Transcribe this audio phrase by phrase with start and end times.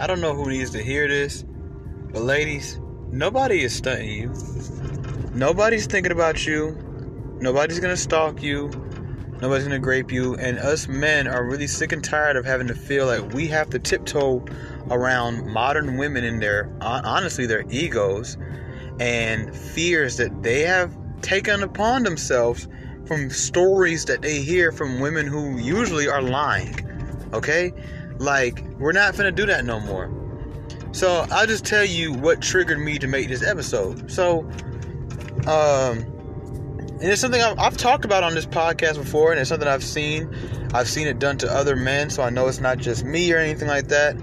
[0.00, 1.44] I don't know who needs to hear this,
[2.10, 2.80] but ladies,
[3.12, 4.32] nobody is stunting you.
[5.34, 6.74] Nobody's thinking about you.
[7.38, 8.70] Nobody's gonna stalk you.
[9.42, 10.36] Nobody's gonna grape you.
[10.36, 13.68] And us men are really sick and tired of having to feel like we have
[13.70, 14.42] to tiptoe
[14.90, 18.38] around modern women in their, honestly, their egos
[19.00, 22.68] and fears that they have taken upon themselves
[23.04, 26.74] from stories that they hear from women who usually are lying.
[27.34, 27.70] Okay?
[28.20, 30.10] Like, we're not gonna do that no more.
[30.92, 34.10] So I'll just tell you what triggered me to make this episode.
[34.10, 34.40] So,
[35.46, 36.04] um,
[37.00, 39.82] and it's something I've, I've, talked about on this podcast before, and it's something I've
[39.82, 40.28] seen.
[40.74, 43.38] I've seen it done to other men, so I know it's not just me or
[43.38, 44.16] anything like that,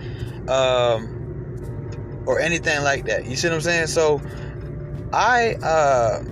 [0.48, 3.26] um, or anything like that.
[3.26, 3.88] You see what I'm saying?
[3.88, 4.22] So,
[5.12, 6.23] I uh,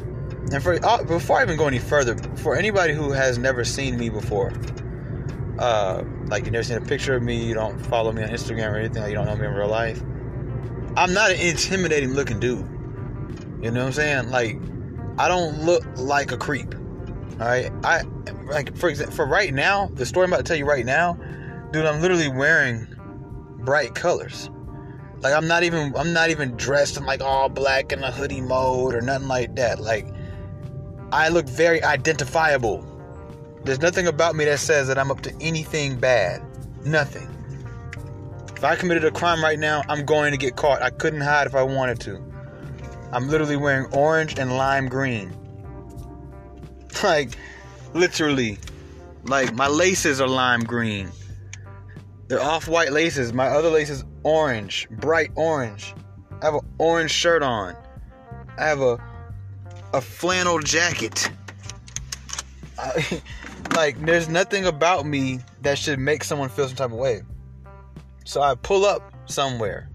[0.51, 3.97] and for uh, before I even go any further, for anybody who has never seen
[3.97, 4.53] me before,
[5.57, 8.71] uh, like you never seen a picture of me, you don't follow me on Instagram
[8.71, 10.01] or anything, like you don't know me in real life.
[10.97, 12.67] I'm not an intimidating looking dude.
[13.61, 14.29] You know what I'm saying?
[14.29, 14.57] Like
[15.17, 16.73] I don't look like a creep.
[17.39, 18.03] All right, I
[18.45, 21.17] like for example, for right now, the story I'm about to tell you right now,
[21.71, 22.87] dude, I'm literally wearing
[23.59, 24.49] bright colors.
[25.19, 28.41] Like I'm not even I'm not even dressed in like all black in a hoodie
[28.41, 29.79] mode or nothing like that.
[29.79, 30.07] Like
[31.11, 32.85] I look very identifiable.
[33.65, 36.43] There's nothing about me that says that I'm up to anything bad.
[36.85, 37.27] Nothing.
[38.55, 40.83] If I committed a crime right now, I'm going to get caught.
[40.83, 42.23] I couldn't hide if I wanted to.
[43.11, 45.35] I'm literally wearing orange and lime green.
[47.03, 47.35] Like,
[47.93, 48.57] literally.
[49.25, 51.11] Like, my laces are lime green.
[52.29, 53.33] They're off white laces.
[53.33, 55.93] My other laces orange, bright orange.
[56.41, 57.75] I have an orange shirt on.
[58.57, 58.97] I have a
[59.93, 61.29] a flannel jacket.
[62.79, 63.21] I,
[63.73, 67.21] like there's nothing about me that should make someone feel some type of way.
[68.25, 69.89] So I pull up somewhere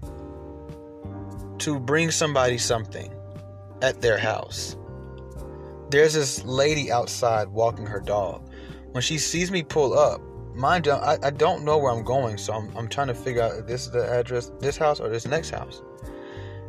[1.59, 3.13] to bring somebody something
[3.81, 4.77] at their house.
[5.89, 8.49] There's this lady outside walking her dog.
[8.91, 10.21] When she sees me pull up,
[10.55, 13.41] mind you, I, I don't know where I'm going, so I'm, I'm trying to figure
[13.41, 15.81] out if this is the address, this house or this next house.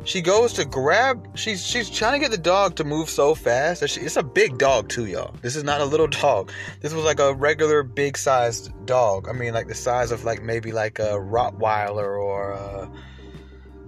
[0.05, 1.37] She goes to grab.
[1.37, 4.01] She's she's trying to get the dog to move so fast that she.
[4.01, 5.33] It's a big dog too, y'all.
[5.41, 6.51] This is not a little dog.
[6.81, 9.29] This was like a regular big sized dog.
[9.29, 12.91] I mean, like the size of like maybe like a Rottweiler or a,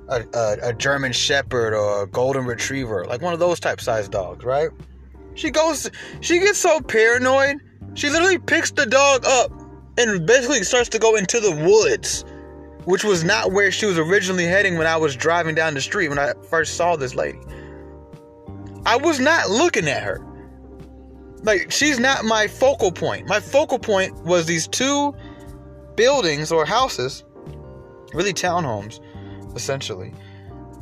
[0.09, 4.11] a, a, a German Shepherd or a Golden Retriever, like one of those type sized
[4.11, 4.69] dogs, right?
[5.33, 5.91] She goes.
[6.21, 7.57] She gets so paranoid.
[7.93, 9.51] She literally picks the dog up
[9.97, 12.25] and basically starts to go into the woods,
[12.85, 16.09] which was not where she was originally heading when I was driving down the street
[16.09, 17.39] when I first saw this lady.
[18.85, 20.25] I was not looking at her.
[21.43, 23.27] Like, she's not my focal point.
[23.27, 25.13] My focal point was these two
[25.95, 27.23] buildings or houses,
[28.13, 28.99] really townhomes,
[29.55, 30.13] essentially.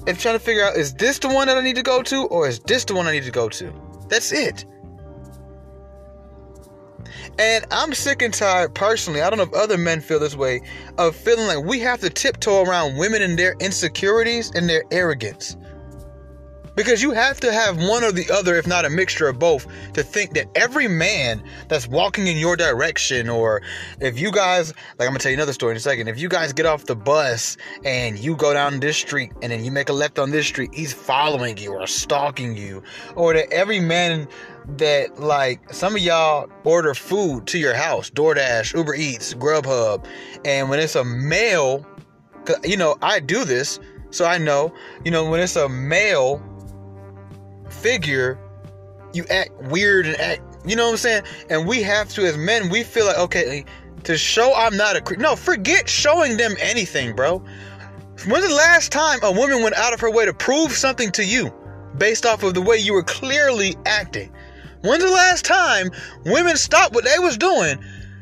[0.06, 2.26] And trying to figure out is this the one that I need to go to
[2.28, 3.74] or is this the one I need to go to?
[4.10, 4.66] That's it.
[7.40, 9.22] And I'm sick and tired personally.
[9.22, 10.62] I don't know if other men feel this way
[10.98, 15.58] of feeling like we have to tiptoe around women and their insecurities and their arrogance.
[16.76, 19.68] Because you have to have one or the other, if not a mixture of both,
[19.94, 23.62] to think that every man that's walking in your direction, or
[24.00, 26.30] if you guys, like I'm gonna tell you another story in a second, if you
[26.30, 29.90] guys get off the bus and you go down this street and then you make
[29.90, 32.82] a left on this street, he's following you or stalking you,
[33.16, 34.28] or that every man
[34.78, 40.06] that like some of y'all order food to your house, DoorDash, Uber Eats, Grubhub,
[40.46, 41.86] and when it's a male,
[42.64, 43.80] you know, I do this,
[44.10, 44.74] so I know,
[45.04, 46.42] you know, when it's a male
[47.74, 48.38] figure,
[49.14, 51.24] you act weird and act, you know what I'm saying?
[51.50, 53.66] And we have to, as men, we feel like, okay,
[54.04, 55.20] to show I'm not a creep.
[55.20, 57.44] No, forget showing them anything, bro.
[58.28, 61.26] When's the last time a woman went out of her way to prove something to
[61.26, 61.54] you
[61.98, 64.32] based off of the way you were clearly acting?
[64.82, 65.90] When's the last time
[66.26, 67.80] women stopped what they was doing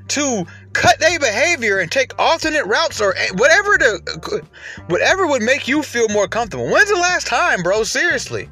[0.10, 4.44] to cut their behavior and take alternate routes or eh, whatever to
[4.88, 6.70] whatever would make you feel more comfortable?
[6.70, 7.84] When's the last time, bro?
[7.84, 8.50] Seriously.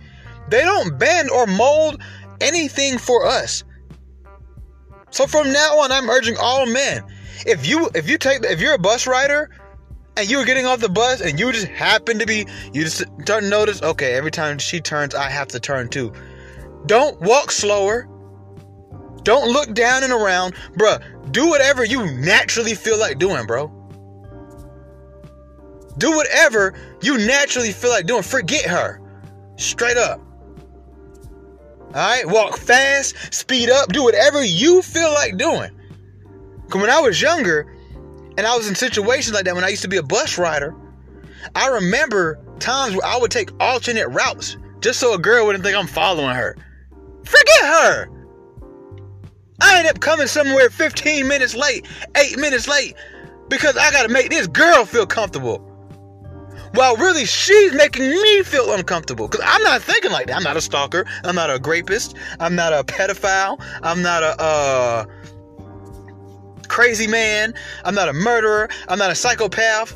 [0.49, 2.01] They don't bend or mold
[2.41, 3.63] anything for us.
[5.11, 7.03] So from now on, I'm urging all men.
[7.45, 9.49] If you if you take if you're a bus rider
[10.17, 13.43] and you're getting off the bus and you just happen to be you just start
[13.43, 16.13] notice, okay, every time she turns, I have to turn too.
[16.85, 18.07] Don't walk slower.
[19.23, 20.55] Don't look down and around.
[20.77, 21.01] Bruh,
[21.31, 23.67] do whatever you naturally feel like doing, bro.
[25.97, 28.23] Do whatever you naturally feel like doing.
[28.23, 29.01] Forget her.
[29.57, 30.21] Straight up.
[31.89, 32.27] Alright?
[32.27, 35.71] Walk fast, speed up, do whatever you feel like doing.
[36.65, 37.73] Because when I was younger,
[38.37, 40.75] and I was in situations like that when I used to be a bus rider,
[41.55, 45.75] I remember times where I would take alternate routes just so a girl wouldn't think
[45.75, 46.55] I'm following her.
[47.25, 48.07] Forget her.
[49.61, 52.95] I end up coming somewhere 15 minutes late, 8 minutes late,
[53.49, 55.68] because I gotta make this girl feel comfortable.
[56.73, 59.27] While really she's making me feel uncomfortable.
[59.27, 60.35] Because I'm not thinking like that.
[60.35, 61.05] I'm not a stalker.
[61.23, 62.15] I'm not a rapist.
[62.39, 63.61] I'm not a pedophile.
[63.81, 65.05] I'm not a uh,
[66.67, 67.53] crazy man.
[67.83, 68.69] I'm not a murderer.
[68.87, 69.95] I'm not a psychopath.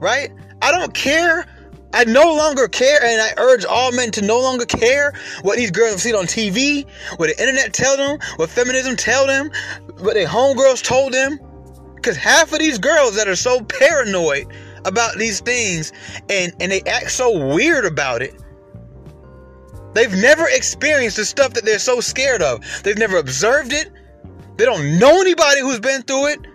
[0.00, 0.32] Right?
[0.62, 1.46] I don't care
[1.92, 5.70] I no longer care, and I urge all men to no longer care what these
[5.70, 6.86] girls have seen on TV,
[7.16, 9.50] what the internet tell them, what feminism tell them,
[10.00, 11.40] what their homegirls told them.
[11.94, 14.46] Because half of these girls that are so paranoid
[14.84, 15.92] about these things
[16.28, 18.34] and, and they act so weird about it,
[19.94, 22.62] they've never experienced the stuff that they're so scared of.
[22.82, 23.90] They've never observed it.
[24.56, 26.46] They don't know anybody who's been through it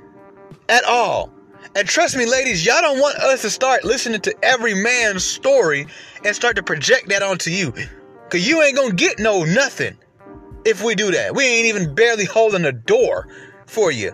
[0.69, 1.31] at all.
[1.75, 5.87] And trust me, ladies, y'all don't want us to start listening to every man's story
[6.23, 7.73] and start to project that onto you.
[8.29, 9.97] Cause you ain't gonna get no nothing
[10.65, 11.35] if we do that.
[11.35, 13.27] We ain't even barely holding the door
[13.65, 14.11] for you.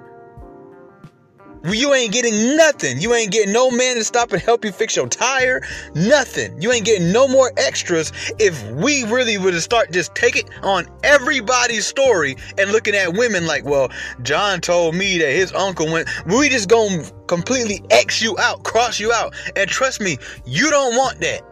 [1.63, 2.99] You ain't getting nothing.
[2.99, 5.61] You ain't getting no man to stop and help you fix your tire.
[5.93, 6.61] Nothing.
[6.61, 10.87] You ain't getting no more extras if we really were to start just taking on
[11.03, 13.89] everybody's story and looking at women like, well,
[14.21, 16.07] John told me that his uncle went.
[16.25, 19.33] We just gonna completely X you out, cross you out.
[19.55, 21.48] And trust me, you don't want that.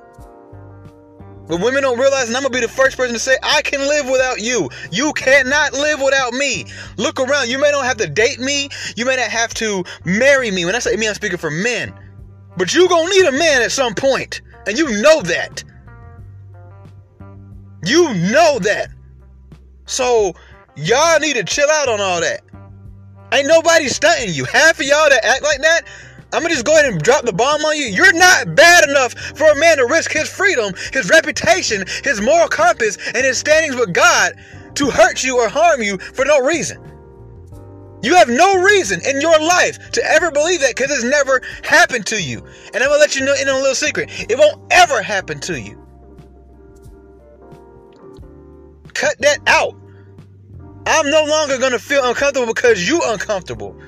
[1.47, 3.79] But women don't realize, and I'm gonna be the first person to say, I can
[3.79, 4.69] live without you.
[4.91, 6.65] You cannot live without me.
[6.97, 7.49] Look around.
[7.49, 8.69] You may not have to date me.
[8.95, 10.65] You may not have to marry me.
[10.65, 11.93] When I say me, I'm speaking for men.
[12.57, 15.63] But you gonna need a man at some point, and you know that.
[17.85, 18.89] You know that.
[19.85, 20.33] So
[20.75, 22.41] y'all need to chill out on all that.
[23.31, 24.45] Ain't nobody stunting you.
[24.45, 25.81] Half of y'all that act like that
[26.33, 27.85] I'm gonna just go ahead and drop the bomb on you.
[27.85, 32.49] You're not bad enough for a man to risk his freedom, his reputation, his moral
[32.49, 34.33] compass, and his standings with God
[34.75, 36.83] to hurt you or harm you for no reason.
[38.03, 42.05] You have no reason in your life to ever believe that because it's never happened
[42.07, 42.45] to you.
[42.73, 44.09] And I'm gonna let you know in a little secret.
[44.29, 45.83] It won't ever happen to you.
[48.93, 49.75] Cut that out.
[50.85, 53.79] I'm no longer gonna feel uncomfortable because you're uncomfortable.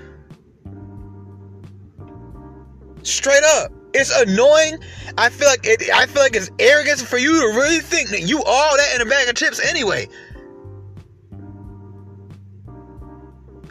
[3.04, 3.72] Straight up.
[3.94, 4.78] It's annoying.
[5.18, 8.22] I feel like it, I feel like it's arrogance for you to really think that
[8.22, 10.08] you all that in a bag of chips anyway.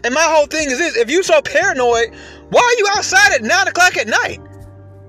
[0.04, 2.14] And my whole thing is this: if you so paranoid,
[2.50, 4.40] why are you outside at nine o'clock at night?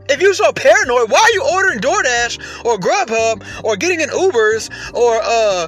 [0.09, 4.69] If you so paranoid, why are you ordering DoorDash or Grubhub or getting in Ubers
[4.93, 5.67] or uh?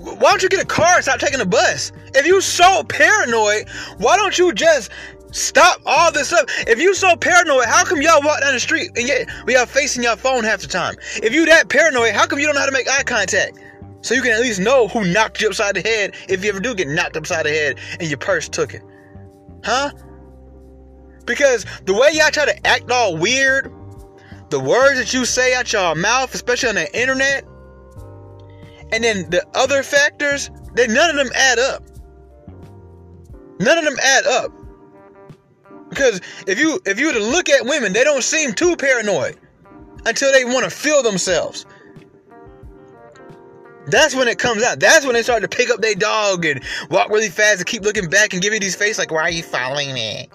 [0.00, 1.92] Why don't you get a car and stop taking a bus?
[2.14, 3.68] If you so paranoid,
[3.98, 4.90] why don't you just
[5.30, 6.48] Stop all this up.
[6.66, 9.66] If you so paranoid, how come y'all walk down the street and yet we are
[9.66, 10.96] facing your phone half the time?
[11.22, 13.58] If you that paranoid, how come you don't know how to make eye contact?
[14.00, 16.60] So you can at least know who knocked you upside the head if you ever
[16.60, 18.82] do get knocked upside the head and your purse took it.
[19.64, 19.90] Huh?
[21.26, 23.72] Because the way y'all try to act all weird,
[24.50, 27.44] the words that you say out your mouth, especially on the internet,
[28.92, 31.82] and then the other factors, then none of them add up.
[33.60, 34.52] None of them add up.
[35.98, 39.36] Because if you if you were to look at women, they don't seem too paranoid
[40.06, 41.66] until they want to feel themselves.
[43.86, 44.78] That's when it comes out.
[44.78, 47.82] That's when they start to pick up their dog and walk really fast and keep
[47.82, 50.28] looking back and give you these face like, why are you following me?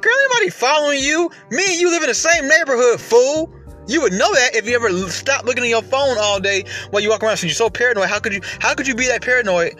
[0.00, 1.28] Girl, anybody following you?
[1.50, 3.52] Me and you live in the same neighborhood, fool.
[3.88, 7.02] You would know that if you ever stop looking at your phone all day while
[7.02, 7.38] you walk around.
[7.38, 8.08] So you're so paranoid.
[8.08, 9.74] How could you how could you be that paranoid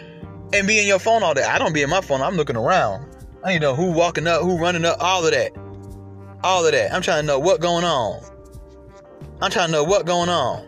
[0.51, 1.43] and be in your phone all day?
[1.43, 2.21] I don't be in my phone.
[2.21, 3.13] I'm looking around.
[3.43, 5.51] I need to know who walking up, who running up, all of that.
[6.43, 6.93] All of that.
[6.93, 8.23] I'm trying to know what going on.
[9.41, 10.65] I'm trying to know what going on.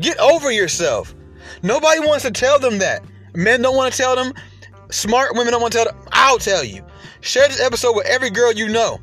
[0.00, 1.14] Get over yourself.
[1.62, 3.02] Nobody wants to tell them that.
[3.34, 4.32] Men don't want to tell them.
[4.90, 6.08] Smart women don't want to tell them.
[6.12, 6.84] I'll tell you.
[7.20, 9.00] Share this episode with every girl you know.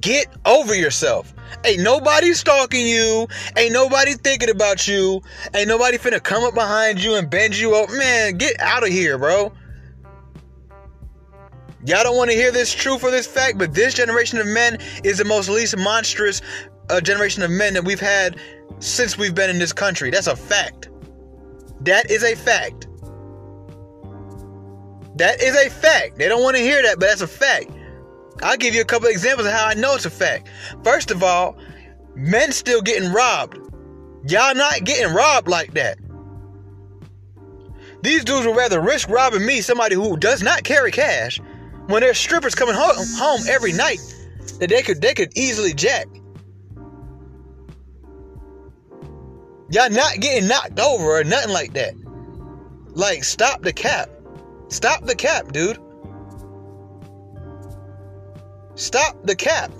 [0.00, 1.32] Get over yourself.
[1.64, 3.26] Ain't nobody stalking you.
[3.56, 5.22] Ain't nobody thinking about you.
[5.54, 7.90] Ain't nobody finna come up behind you and bend you up.
[7.90, 9.52] Man, get out of here, bro.
[11.86, 14.78] Y'all don't want to hear this truth or this fact, but this generation of men
[15.04, 16.40] is the most least monstrous
[16.88, 18.38] uh, generation of men that we've had
[18.78, 20.10] since we've been in this country.
[20.10, 20.88] That's a fact.
[21.80, 22.88] That is a fact.
[25.16, 26.16] That is a fact.
[26.16, 27.70] They don't want to hear that, but that's a fact.
[28.42, 30.48] I'll give you a couple examples of how I know it's a fact.
[30.82, 31.56] First of all,
[32.14, 33.58] men still getting robbed.
[34.26, 35.98] Y'all not getting robbed like that.
[38.02, 41.40] These dudes would rather risk robbing me, somebody who does not carry cash,
[41.86, 43.98] when there's strippers coming home, home every night
[44.58, 46.06] that they could they could easily jack.
[49.70, 51.94] Y'all not getting knocked over or nothing like that.
[52.88, 54.08] Like, stop the cap.
[54.68, 55.78] Stop the cap, dude.
[58.76, 59.70] Stop the cap.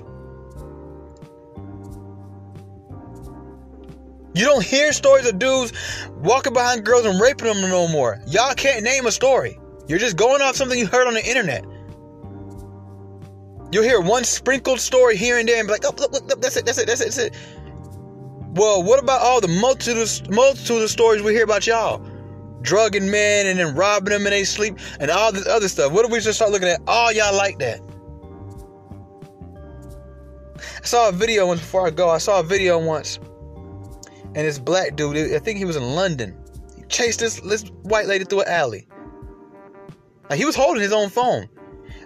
[4.35, 5.73] You don't hear stories of dudes
[6.17, 8.21] walking behind girls and raping them no more.
[8.27, 9.59] Y'all can't name a story.
[9.87, 11.65] You're just going off something you heard on the internet.
[13.71, 16.41] You'll hear one sprinkled story here and there and be like, oh, look, look, look,
[16.41, 17.37] that's it, that's it, that's it, that's it.
[18.55, 22.05] Well, what about all the multitude of, stories we hear about y'all?
[22.63, 25.93] Drugging men and then robbing them in they sleep and all this other stuff.
[25.93, 27.81] What if we just start looking at all y'all like that?
[30.85, 32.11] I saw a video once before I go.
[32.11, 33.19] I saw a video once
[34.35, 36.37] and this black dude, I think he was in London,
[36.77, 38.89] he chased this, this white lady through an alley.
[40.29, 41.49] Like he was holding his own phone.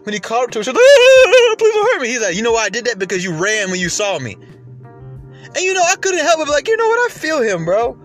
[0.03, 2.09] When he called up to her, she was like, ah, please don't hurt me.
[2.09, 2.99] He's like, you know why I did that?
[2.99, 4.35] Because you ran when you saw me.
[4.35, 7.11] And you know, I couldn't help but be like, you know what?
[7.11, 7.99] I feel him, bro.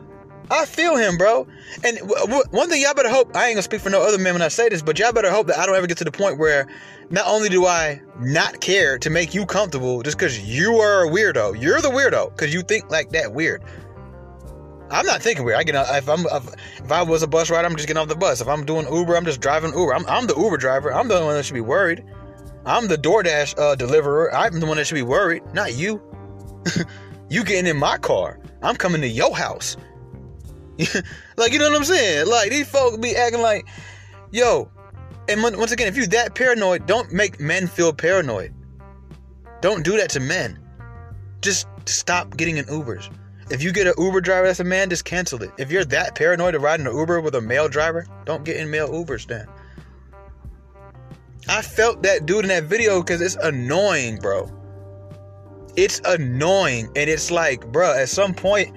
[0.51, 1.47] I feel him, bro.
[1.83, 4.17] And w- w- one thing y'all better hope, I ain't gonna speak for no other
[4.17, 6.03] man when I say this, but y'all better hope that I don't ever get to
[6.03, 6.67] the point where
[7.09, 11.09] not only do I not care to make you comfortable just because you are a
[11.09, 13.63] weirdo, you're the weirdo because you think like that weird.
[14.91, 15.57] I'm not thinking weird.
[15.57, 18.15] I get if I'm if I was a bus rider, I'm just getting off the
[18.15, 18.41] bus.
[18.41, 19.95] If I'm doing Uber, I'm just driving Uber.
[19.95, 20.93] I'm, I'm the Uber driver.
[20.93, 22.03] I'm the one that should be worried.
[22.65, 24.33] I'm the DoorDash uh, deliverer.
[24.33, 26.01] I'm the one that should be worried, not you.
[27.29, 28.39] you getting in my car.
[28.61, 29.75] I'm coming to your house.
[31.37, 32.27] like you know what I'm saying?
[32.27, 33.67] Like these folks be acting like,
[34.31, 34.69] yo.
[35.29, 38.53] And once again, if you're that paranoid, don't make men feel paranoid.
[39.61, 40.59] Don't do that to men.
[41.41, 43.09] Just stop getting in Ubers.
[43.49, 45.51] If you get an Uber driver that's a man, just cancel it.
[45.57, 48.69] If you're that paranoid of riding an Uber with a male driver, don't get in
[48.69, 49.47] male Ubers then.
[51.47, 54.49] I felt that dude in that video because it's annoying, bro.
[55.75, 56.87] It's annoying.
[56.95, 58.75] And it's like, bro, at some point,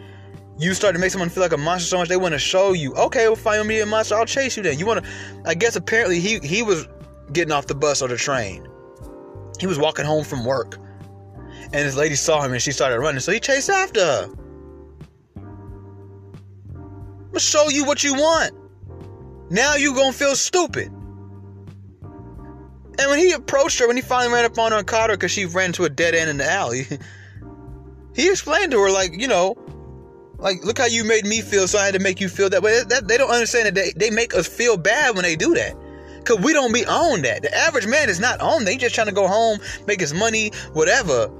[0.58, 2.72] you start to make someone feel like a monster so much they want to show
[2.72, 4.78] you, okay, well, find me a monster, I'll chase you then.
[4.78, 5.10] You want to,
[5.44, 6.88] I guess apparently he, he was
[7.32, 8.66] getting off the bus or the train.
[9.58, 10.78] He was walking home from work.
[11.64, 13.20] And this lady saw him and she started running.
[13.20, 14.28] So he chased after her.
[15.36, 15.44] I'm
[17.32, 18.52] gonna show you what you want.
[19.50, 20.92] Now you gonna feel stupid.
[22.98, 25.16] And when he approached her, when he finally ran up on her and caught her
[25.16, 26.86] because she ran to a dead end in the alley,
[28.14, 29.54] he explained to her, like, you know,
[30.38, 32.62] like, look how you made me feel, so I had to make you feel that
[32.62, 32.82] way.
[32.88, 35.74] That, they don't understand that they, they make us feel bad when they do that.
[36.18, 37.42] Because we don't be on that.
[37.42, 38.78] The average man is not on that.
[38.78, 41.30] Just trying to go home, make his money, whatever.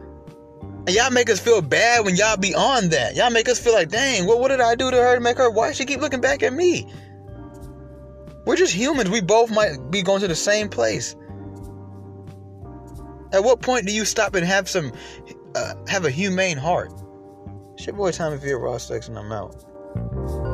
[0.86, 3.16] And y'all make us feel bad when y'all be on that.
[3.16, 5.38] Y'all make us feel like, dang, what, what did I do to her to make
[5.38, 5.50] her?
[5.50, 6.86] Why she keep looking back at me?
[8.46, 9.10] We're just humans.
[9.10, 11.16] We both might be going to the same place.
[13.32, 14.92] At what point do you stop and have some,
[15.56, 16.92] uh, have a humane heart?
[17.76, 18.52] It's your boy Tommy V.
[18.54, 20.45] Raw Sex, and I'm out.